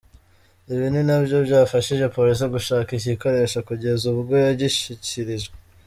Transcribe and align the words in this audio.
Ibi 0.73 0.87
ninabyo 0.93 1.37
byafashije 1.47 2.05
Polisi 2.15 2.45
gushaka 2.55 2.89
iki 2.93 3.09
gikoresho 3.13 3.57
kugeza 3.67 4.03
ubwo 4.13 4.33
yagishyikirijwe. 4.45 5.55